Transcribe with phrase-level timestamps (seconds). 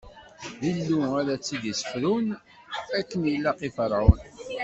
[0.59, 2.27] D Illu ara t-id-issefrun
[2.99, 4.21] akken ilaq i Ferɛun.